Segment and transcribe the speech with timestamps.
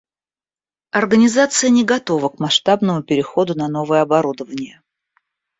[0.89, 4.81] Организация не готова к масштабному переходу на новое оборудование